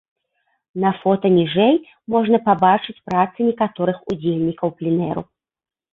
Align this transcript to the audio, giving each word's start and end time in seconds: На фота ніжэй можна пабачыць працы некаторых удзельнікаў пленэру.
На 0.85 0.91
фота 1.01 1.27
ніжэй 1.35 1.75
можна 2.15 2.37
пабачыць 2.47 2.97
працы 3.11 3.39
некаторых 3.51 3.97
удзельнікаў 4.15 4.77
пленэру. 4.81 5.21